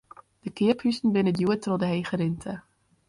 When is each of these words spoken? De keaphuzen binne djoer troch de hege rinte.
De 0.43 0.49
keaphuzen 0.57 1.11
binne 1.15 1.33
djoer 1.33 1.59
troch 1.61 1.81
de 1.81 1.87
hege 1.91 2.15
rinte. 2.21 2.53